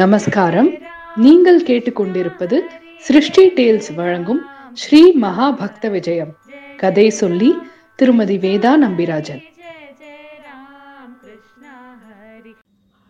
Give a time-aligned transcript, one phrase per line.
[0.00, 0.68] நமஸ்காரம்.
[1.24, 2.56] நீங்கள் கேட்டுக்கொண்டிருப்பது
[3.06, 4.40] சிருஷ்டி டேல்ஸ் வழங்கும்
[4.80, 6.32] ஸ்ரீ மகா பக்த விஜயம்.
[6.80, 7.50] கதை சொல்லி
[8.00, 9.42] திருமதி வேதா நம்பிராஜன்.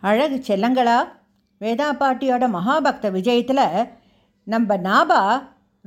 [0.02, 0.98] அழகு செல்லங்களா?
[1.60, 3.88] வேதா பாட்டியோட மகாபக்த விஜயத்தில்
[4.46, 5.22] நம்ம நாபா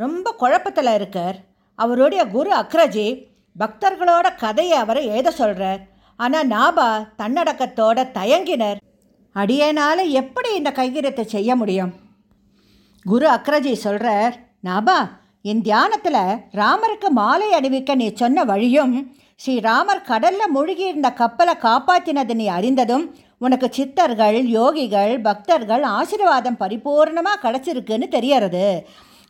[0.04, 1.38] ரொம்ப குழப்பத்தில் இருக்கார்.
[1.76, 3.08] அவருடைய குரு அக்ரஜி
[3.56, 5.82] பக்தர்களோட கதையை அவரை எழுத சொல்கிறார்
[6.16, 6.90] ஆனால் நாபா
[7.22, 8.82] தன்னடக்கத்தோட தயங்கினர்.
[9.42, 11.94] அடியனால் எப்படி இந்த கைகிரத்தை செய்ய முடியும்?
[13.06, 14.36] குரு அக்ரஜி சொல்கிறார்
[14.68, 14.98] நாபா
[15.52, 16.24] என் தியானத்தில்
[16.60, 18.94] ராமருக்கு மாலை அணிவிக்க நீ சொன்ன வழியும்
[19.44, 23.06] ஸ்ரீராமர் கடலில் மூழ்கியிருந்த கப்பலை காப்பாற்றினது நீ அறிந்ததும்
[23.46, 28.66] உனக்கு சித்தர்கள் யோகிகள் பக்தர்கள் ஆசீர்வாதம் பரிபூர்ணமாக கிடச்சிருக்குன்னு தெரியறது.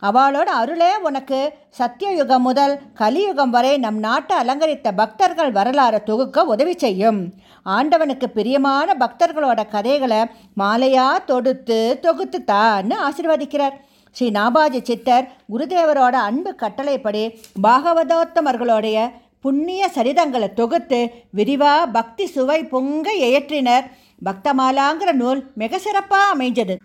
[0.02, 1.52] அவளோட அருளே உனக்கு.
[1.78, 7.32] சத்தியயுகம் முதல் கலியுகம் வரை நம் நாட்டை அலங்கரித்த பக்தர்கள் வரலாறு தொகுக்க உதவி செய்யும்.
[7.64, 10.20] ஆண்டவனுக்கு பிரியமான பக்தர்களோட கதைகளை
[10.60, 13.76] மாலையாக தொடுத்து தொகுத்து தான்னு ஆசீர்வதிக்கிறார்.
[14.10, 23.84] ஸ்ரீ நாபாஜி சித்தர் குருதேவரோட அன்பு கட்டளைப்படி பாகவதோத்தமர்களுடைய புண்ணிய சரிதங்களை தொகுத்து விரிவாக பக்தி சுவை பொங்க இயற்றினர்.
[24.24, 26.76] பக்தமாலாங்கிற நூல் மிக சிறப்பாக அமைஞ்சது.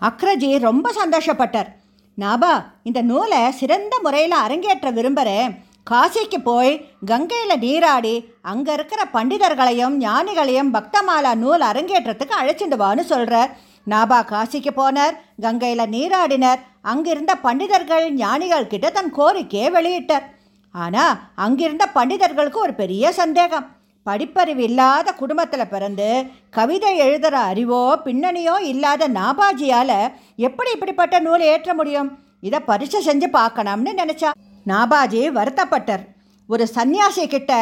[0.00, 1.70] அக்ரஜி ரொம்ப சந்தோஷப்பட்டார்.
[2.18, 2.52] நாபா
[2.88, 5.52] இந்த நூலை சிறந்த முறையில் அரங்கேற்ற விரும்புகிறேன்
[5.90, 6.72] காசிக்கு போய்
[7.06, 8.14] கங்கையில் நீராடி
[8.50, 13.50] அங்கே இருக்கிற பண்டிதர்களையும் ஞானிகளையும் பக்தமாலா நூல் அரங்கேற்றத்துக்கு அழைச்சிட்டு வான்னு சொல்கிறார்
[13.86, 16.60] நாபா காசிக்கு போனார் கங்கையில் நீராடினர்.
[16.92, 20.26] அங்கிருந்த பண்டிதர்கள் ஞானிகள் கிட்ட தன் கோரிக்கையை வெளியிட்டார்.
[20.74, 21.14] ஆனால்
[21.44, 23.66] அங்கிருந்த பண்டிதர்களுக்கு ஒரு பெரிய சந்தேகம்.
[24.06, 26.08] படிப்பறிவு இல்லாத குடும்பத்தில் பிறந்து
[26.50, 29.98] கவிதை எழுதுகிற அறிவோ பின்னணியோ இல்லாத நாபாஜியால்
[30.46, 32.08] எப்படி இப்படிப்பட்ட நூல் ஏற்ற முடியும்?
[32.40, 34.30] இதை பரிசை செஞ்சு பார்க்கணும்னு நினச்சா.
[34.66, 36.04] நாபாஜி வருத்தப்பட்டார்.
[36.48, 37.52] ஒரு சன்னியாசி கிட்ட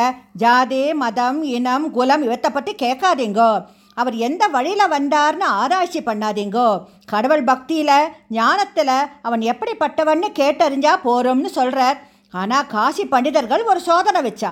[0.43, 3.51] ஜாதி மதம் இனம் குலம் இவத்தை பற்றி கேட்காதீங்கோ.
[3.95, 6.69] அவர் எந்த வழியில் வந்தார்னு ஆராய்ச்சி பண்ணாதீங்கோ.
[7.13, 8.95] கடவுள் பக்தியில் ஞானத்தில்
[9.27, 11.99] அவன் எப்படிப்பட்டவன்னு கேட்டறிஞ்சா போகிறோம்னு சொல்கிறார்
[12.31, 14.51] ஆனால் காசி பண்டிதர்கள் ஒரு சோதனை வச்சா.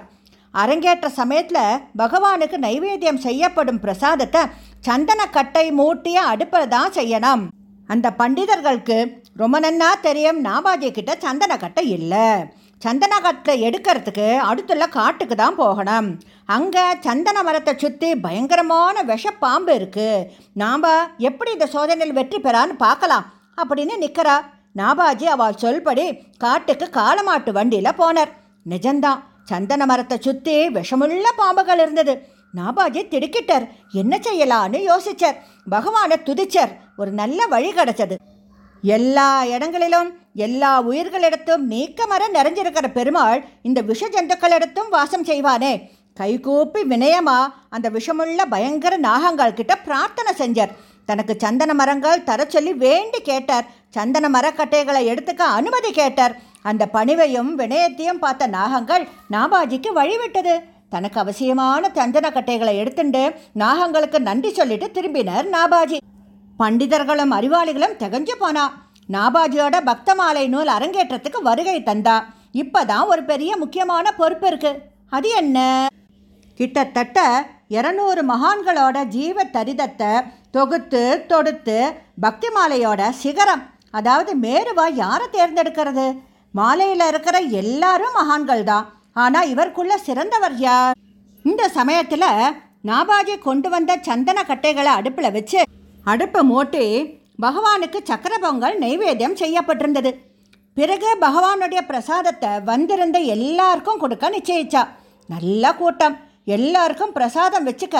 [0.63, 4.43] அரங்கேற்ற சமயத்தில் பகவானுக்கு நைவேத்தியம் செய்யப்படும் பிரசாதத்தை
[4.89, 7.43] சந்தனக்கட்டை மூட்டிய அடுப்பில் தான் செய்யணும்.
[7.89, 8.99] அந்த பண்டிதர்களுக்கு
[9.41, 10.39] ரொம்ப நன்னா தெரியும்.
[10.47, 12.29] நாபாஜி கிட்ட சந்தனக்கட்டை இல்லை.
[12.83, 16.09] சந்தனக்கட்டை எடுக்கிறதுக்கு அடுத்துள்ள காட்டுக்கு தான் போகணும்.
[16.57, 20.27] அங்கே சந்தன மரத்தை சுற்றி பயங்கரமான விஷப்பாம்பு இருக்குது
[20.63, 20.85] நாம்
[21.29, 23.27] எப்படி இந்த சோதனையில் வெற்றி பெறான்னு பார்க்கலாம்
[23.63, 24.37] அப்படின்னு நிற்கிறா
[24.81, 26.07] நாபாஜி அவள் சொல்படி
[26.45, 28.33] காட்டுக்கு காலமாட்டு வண்டியில் போனார்.
[28.67, 29.21] நிஜம்தான்.
[29.51, 32.15] சந்தன மரத்தை சுற்றி விஷமுள்ள பாம்புகள் இருந்தது.
[32.59, 33.67] நாபாஜி திடுக்கிட்டார்.
[34.01, 35.37] என்ன செய்யலான்னு யோசிச்சார்.
[35.75, 36.73] பகவானை துதிச்சார்.
[36.97, 38.17] ஒரு நல்ல வழி கிடச்சது.
[38.83, 40.09] எல்லா இடங்களிலும்
[40.45, 45.73] எல்லா உயிர்களிடத்தும் நீக்கமர நிறைஞ்சிருக்கிற பெருமாள் இந்த விஷ ஜந்துக்களிடத்தும் வாசம் செய்வானே.
[46.19, 50.75] கைகூப்பி வினயமா அந்த விஷமுள்ள பயங்கர நாகங்கள் கிட்ட பிரார்த்தனை செஞ்சார்.
[51.09, 53.67] தனக்கு சந்தன மரங்கள் தர சொல்லி வேண்டி கேட்டார்.
[53.97, 56.37] சந்தன மரக்கட்டைகளை எடுத்துக்க அனுமதி கேட்டார்.
[56.71, 60.55] அந்த பணிவையும் வினயத்தையும் பார்த்த நாகங்கள் நாபாஜிக்கு வழிவிட்டது.
[60.95, 63.23] தனக்கு அவசியமான சந்தன கட்டைகளை எடுத்துண்டு
[63.63, 65.99] நாகங்களுக்கு நன்றி சொல்லிட்டு திரும்பினர் நாபாஜி.
[66.59, 68.65] பண்டிதர்களும் அறிவாளிகளும் திகஞ்சு போனா.
[69.13, 72.17] நாபாஜியோட பக்தமாலை நூல் அரங்கேற்றத்துக்கு வருகை தந்தா.
[72.63, 74.73] இப்பதான் ஒரு பெரிய முக்கியமான பொறுப்பு இருக்கு.
[75.09, 75.87] அது என்ன?
[76.61, 77.21] கிட்டத்தட்ட
[77.71, 80.13] இரநூறு மகான்களோட ஜீவ தரிதத்தை
[80.51, 81.79] தொகுத்து தொடுத்து
[82.21, 86.07] பக்தி மாலையோட சிகரம் அதாவது மேருவா யாரை தேர்ந்தெடுக்கிறது?
[86.59, 88.87] மாலையில் இருக்கிற எல்லாரும் மகான்கள் தான்
[89.23, 90.97] ஆனால் இவருக்குள்ள சிறந்தவர் யார்?
[91.45, 92.29] இந்த சமயத்தில்
[92.91, 95.61] நாபாஜி கொண்டு வந்த சந்தன கட்டைகளை அடுப்பில் வச்சு
[96.13, 96.85] அடுப்பை மூட்டி
[97.45, 100.11] பகவானுக்கு சக்கர பொங்கல் நைவேத்தியம் செய்யப்பட்டிருந்தது.
[100.77, 104.83] பிறகு பகவானுடைய பிரசாதத்தை வந்திருந்த எல்லாருக்கும் கொடுக்க நிச்சயிச்சா.
[105.29, 106.17] நல்ல கூட்டம்.
[106.57, 107.97] எல்லாருக்கும் பிரசாதம் வச்சுக்க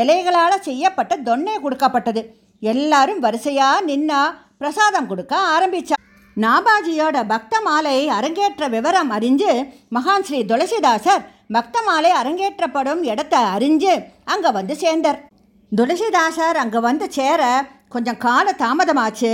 [0.00, 2.22] இலைகளால் செய்யப்பட்ட தொன்னை கொடுக்கப்பட்டது.
[2.72, 4.22] எல்லாரும் வரிசையாக நின்னா
[4.62, 5.96] பிரசாதம் கொடுக்க ஆரம்பித்தா
[6.36, 9.52] நாபாஜியோட பக்த மாலை அரங்கேற்ற விவரம் அறிஞ்சு
[9.96, 11.22] மகான் ஸ்ரீ துளசிதாசர்
[11.56, 13.92] பக்த மாலை அரங்கேற்றப்படும் இடத்த அறிஞ்சு
[14.32, 15.18] அங்கே வந்து சேர்ந்தார்.
[15.72, 17.42] துளசிதாசர் அங்கே வந்து சேர
[17.94, 19.32] கொஞ்சம் கால தாமதமாச்சு.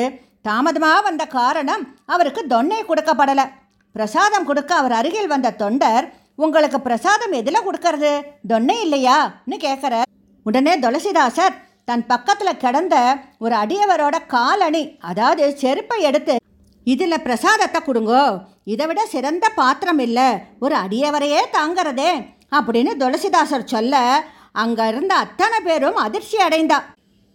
[0.49, 1.82] தாமதமாக வந்த காரணம்
[2.15, 3.47] அவருக்கு தொன்னை கொடுக்கப்படலை.
[3.94, 6.06] பிரசாதம் கொடுக்க அவர் அருகில் வந்த தொண்டர்
[6.38, 8.12] உங்களுக்கு பிரசாதம் எதில் கொடுக்கறது?
[8.53, 10.09] தொன்னை இல்லையான்னு கேட்குறார்
[10.47, 11.59] உடனே துளசிதாசர்
[11.91, 12.97] தன் பக்கத்தில் கிடந்த
[13.44, 16.37] ஒரு அடியவரோட காலணி அதாவது செருப்பை எடுத்து
[16.84, 18.38] இதில் பிரசாதத்தை கொடுங்கோ.
[18.64, 20.29] இதை விட சிறந்த பாத்திரம் இல்லை.
[20.61, 22.11] ஒரு அடியவரையே தாங்கிறதே.
[22.50, 26.79] அப்படின்னு துளசிதாசர் சொல்ல அங்கே இருந்த அத்தனை பேரும் அதிர்ச்சி அடைந்தா.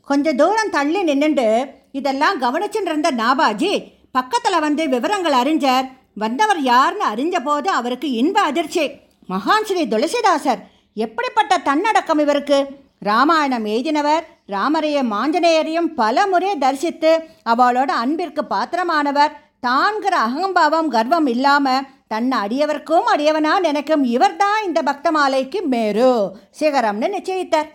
[0.02, 5.90] கொஞ்சம் தூரம் தள்ளி நின்றுண்டு இதெல்லாம் கவனிச்சுட்டு இருந்த நாபாஜி பக்கத்தில் வந்து விவரங்கள் அறிஞர்.
[6.16, 8.92] வந்தவர் யாருன்னு அறிஞ்ச போது அவருக்கு இன்ப அதிர்ச்சி.
[9.30, 10.62] மகான் ஸ்ரீ துளசிதாசர்
[10.94, 12.66] எப்படிப்பட்ட தன்னடக்கம் இவருக்கு?
[13.00, 17.12] ராமாயணம் எழுதினவர் ராமரையும் ஆஞ்சநேயரையும் பல முறை தரிசித்து
[17.46, 19.34] அவளோட அன்பிற்கு பாத்திரமானவர்.
[19.60, 26.38] தான்கிற அகம்பாவம் கர்வம் இல்லாமல் தன்னை அடியவர்க்கும் அடியவனா நினைக்கும் இவர்தான் இந்த பக்த மாலைக்கு மேரு.
[26.60, 27.70] சிகரம்னு நிச்சயித்தார்.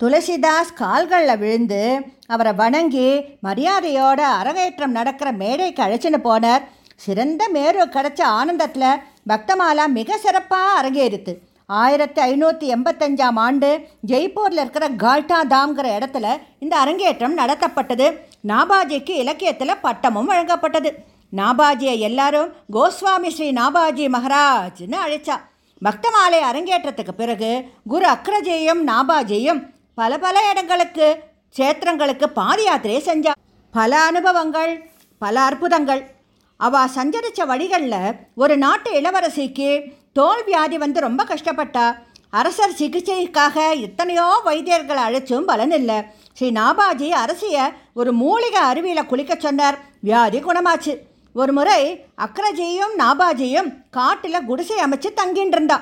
[0.00, 3.08] துளசிதாஸ் கால்களில் விழுந்து அவரை வணங்கி
[3.42, 6.62] மரியாதையோட அரங்கேற்றம் நடக்கிற மேடைக்கு அழைச்சின்னு போனார்.
[6.96, 11.32] சிறந்த மேரு கிடைச்ச ஆனந்தத்தில் பக்தமாலா மிக சிறப்பாக அரங்கேறுது
[11.66, 16.26] ஆயிரத்தி ஐநூற்றி எண்பத்தஞ்சாம் ஆண்டு ஜெய்ப்பூரில் இருக்கிற கால்டா தாம்ங்கிற இடத்துல
[16.58, 18.18] இந்த அரங்கேற்றம் நடத்தப்பட்டது.
[18.48, 20.90] நாபாஜிக்கு இலக்கியத்தில் பட்டமும் வழங்கப்பட்டது.
[21.36, 25.36] நாபாஜியை எல்லாரும் கோஸ்வாமி ஸ்ரீ நாபாஜி மகராஜ்னு அழைச்சா.
[25.84, 31.22] பக்தமாலை அரங்கேற்றத்துக்கு பிறகு குரு அக்ரஜியும் நாபாஜியும் பல பல இடங்களுக்கு
[31.56, 33.32] க்ஷேத்திரங்களுக்கு பாத யாத்திரை செஞ்சா.
[33.70, 36.10] பல அனுபவங்கள் பல அற்புதங்கள்.
[36.56, 41.84] அவ சஞ்சரித்த வழிகளில் ஒரு நாட்டு இளவரசிக்கு தோல் வியாதி வந்து ரொம்ப கஷ்டப்பட்டா
[42.30, 45.96] அரசர் சிகிச்சைக்காக எத்தனையோ வைத்தியர்களை அழைச்சும் பலன் இல்லை
[46.34, 49.76] ஸ்ரீ நாபாஜி அரசியை ஒரு மூலிகை அருவியில் குளிக்க சொன்னார்.
[50.00, 50.92] வியாதி குணமாச்சு.
[51.34, 51.80] ஒரு முறை
[52.16, 55.76] அக்ரஜியும் நாபாஜியும் காட்டில் குடிசை அமைச்சு தங்கின்னு இருந்தா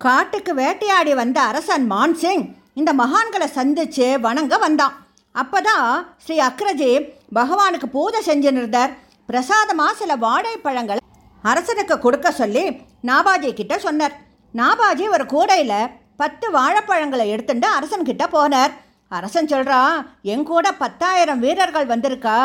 [0.00, 2.44] காட்டுக்கு வேட்டையாடி வந்த அரசன் மான்சிங்
[2.74, 4.94] இந்த மகான்களை சந்திச்சு வணங்க வந்தான்
[5.34, 5.88] அப்போ தான்
[6.24, 6.92] ஸ்ரீ அக்ரஜி
[7.34, 8.92] பகவானுக்கு பூஜை செஞ்சுருந்தார்
[9.28, 11.02] பிரசாதமாக சில வாழைப்பழங்கள்
[11.50, 12.64] அரசனுக்கு கொடுக்க சொல்லி
[13.08, 14.14] நாபாஜி கிட்ட சொன்னார்.
[14.54, 18.72] நாபாஜி ஒரு கூடையில் பத்து வாழைப்பழங்களை எடுத்துட்டு அரசன்கிட்ட போனார்.
[19.16, 19.96] அரசன் சொல்கிறான்
[20.32, 22.36] என் கூட பத்தாயிரம் வீரர்கள் வந்திருக்கா?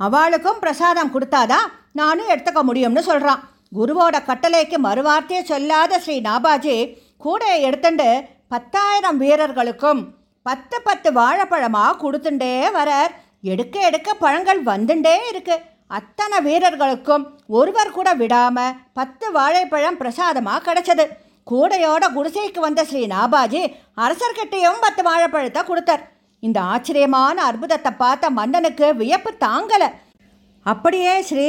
[0.00, 1.68] அவளுக்கும் பிரசாதம் கொடுத்தாதான்
[2.00, 3.42] நானும் எடுத்துக்க முடியும்னு சொல்கிறான்
[3.78, 6.76] குருவோட கட்டளைக்கு மறுவார்த்தையே சொல்லாத ஸ்ரீ நாபாஜி
[7.24, 8.08] கூடையை எடுத்துட்டு
[8.54, 10.00] பத்தாயிரம் வீரர்களுக்கும்
[10.46, 13.12] பத்து பத்து வாழைப்பழமாக கொடுத்துட்டே வரார்.
[13.52, 17.24] எடுக்க எடுக்க பழங்கள் வந்துட்டே இருக்குது அத்தனை வீரர்களுக்கும்
[17.58, 21.04] ஒருவர் கூட விடாமல் பத்து வாழைப்பழம் பிரசாதமாக கிடைச்சது.
[21.46, 23.62] கூடையோட குடிசைக்கு வந்த ஸ்ரீ நாபாஜி
[24.04, 26.02] அரசர்கிட்டையும் பத்து வாழைப்பழத்தை கொடுத்தார்.
[26.42, 29.88] இந்த ஆச்சரியமான அற்புதத்தை பார்த்த மன்னனுக்கு வியப்பு தாங்கலை.
[30.66, 31.48] அப்படியே ஸ்ரீ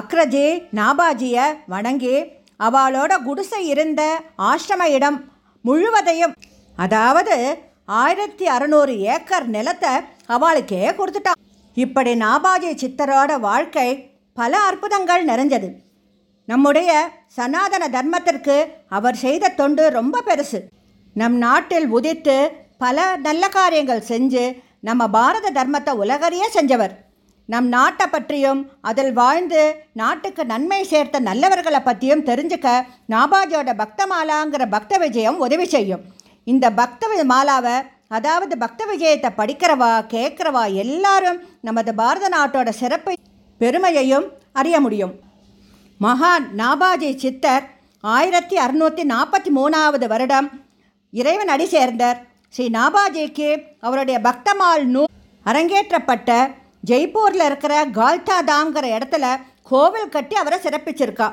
[0.00, 0.46] அக்ரஜி
[0.78, 2.16] நாபாஜியை வணங்கி
[2.60, 4.02] அவளோட குடிசை இருந்த
[4.50, 5.18] ஆசிரம இடம்
[5.64, 6.34] முழுவதையும்
[6.76, 7.36] அதாவது
[8.00, 9.92] ஆயிரத்தி அறநூறு ஏக்கர் நிலத்தை
[10.36, 11.38] அவளுக்கே கொடுத்துட்டான்
[11.78, 15.72] இப்படி நாபாஜி சித்தரோட வாழ்க்கை பல அற்புதங்கள் நிறைஞ்சது.
[16.46, 20.60] நம்முடைய சனாதன தர்மத்திற்கு அவர் செய்த தொண்டு ரொம்ப பெருசு.
[21.14, 26.90] நம் நாட்டில் உதித்து பல நல்ல காரியங்கள் செஞ்சு நம்ம பாரத தர்மத்தை உலகறிய செஞ்சவர்.
[27.46, 35.38] நம் நாட்டை பற்றியும் அதில் வாழ்ந்து நாட்டுக்கு நன்மை சேர்த்த நல்லவர்களை பற்றியும் தெரிஞ்சுக்க நாபாஜியோட பக்தமாலாங்கிற பக்த விஜயம்
[35.38, 36.00] உதவி செய்யும்.
[36.44, 37.82] இந்த பக்த வி- மாலாவை
[38.16, 43.14] அதாவது பக்த விஜயத்தை படிக்கிறவா கேட்குறவா எல்லாரும் நமது பாரத நாட்டோட சிறப்பை
[43.60, 44.26] பெருமையையும்
[44.60, 45.14] அறிய முடியும்.
[46.00, 47.64] மகான் நாபாஜி சித்தர்
[48.04, 50.48] ஆயிரத்தி அறுநூற்றி நாற்பத்தி மூணாவது வருடம்
[51.12, 52.18] இறைவன் அடி சேர்ந்தார்.
[52.54, 53.50] ஸ்ரீ நாபாஜிக்கு
[53.86, 55.02] அவருடைய பக்தமால் நூ
[55.46, 56.30] அரங்கேற்றப்பட்ட
[56.90, 59.24] ஜெய்ப்பூரில் இருக்கிற கால்டாதாங்கிற இடத்துல
[59.70, 61.28] கோவில் கட்டி அவரை சிறப்பிச்சிருக்கா.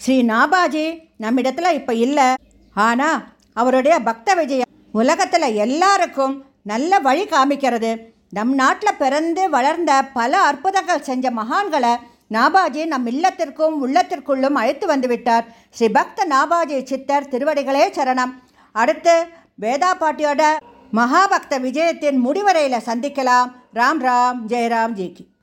[0.00, 0.86] ஸ்ரீ நாபாஜி
[1.24, 2.28] நம்மிடத்தில் இப்போ இல்லை.
[2.76, 3.20] ஆனால்
[3.60, 4.65] அவருடைய பக்த விஜயம்
[4.98, 6.34] உலகத்தில் எல்லாருக்கும்
[6.70, 7.90] நல்ல வழி காமிக்கிறது.
[8.36, 11.92] நம் நாட்டில் பிறந்து வளர்ந்த பல அற்புதங்கள் செஞ்ச மகான்களை
[12.36, 15.44] நாபாஜி நம் இல்லத்திற்கும் உள்ளத்திற்குள்ளும் அழைத்து வந்து விட்டார்.
[15.76, 18.32] ஸ்ரீ பக்த நாபாஜி சித்தர் திருவடிகளே சரணம்.
[18.72, 19.14] அடுத்து
[19.60, 20.42] வேதா பாட்டியோட
[20.92, 23.48] மகாபக்த விஜயத்தின் முடிவரையில் சந்திக்கலாம்.
[23.78, 25.26] ராம் ராம் ஜெயராம் ஜிகி